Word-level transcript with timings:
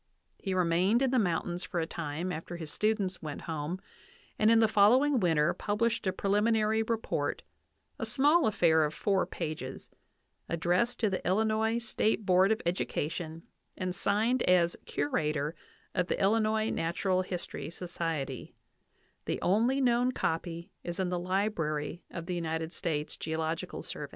He 0.39 0.55
remained 0.55 1.03
in 1.03 1.11
the 1.11 1.19
mountains 1.19 1.63
for 1.63 1.79
a 1.79 1.85
time 1.85 2.31
after 2.31 2.57
his 2.57 2.71
students 2.71 3.21
went 3.21 3.41
home, 3.41 3.79
and 4.39 4.49
in 4.49 4.59
the 4.59 4.67
following 4.67 5.19
winter 5.19 5.53
pub 5.53 5.77
lished 5.77 6.07
a 6.07 6.11
preliminary 6.11 6.81
report, 6.81 7.43
a 7.99 8.05
small 8.07 8.47
affair 8.47 8.83
of 8.83 8.95
four 8.95 9.27
pages, 9.27 9.89
ad 10.49 10.59
dressed 10.59 10.99
to 11.01 11.11
the 11.11 11.23
Illinois 11.23 11.77
State 11.77 12.25
Board 12.25 12.51
of 12.51 12.63
Education 12.65 13.43
and 13.77 13.93
signed 13.93 14.41
as 14.49 14.75
curator 14.87 15.53
of 15.93 16.07
the 16.07 16.19
Illinois 16.19 16.71
Natural 16.71 17.21
History 17.21 17.69
Society; 17.69 18.55
the 19.25 19.39
only 19.43 19.79
known 19.79 20.13
copy 20.13 20.71
is 20.83 20.99
in 20.99 21.09
the 21.09 21.19
library 21.19 22.01
of 22.09 22.25
the^ 22.25 22.33
United 22.33 22.73
States 22.73 23.15
Geological 23.15 23.83
Survey. 23.83 24.09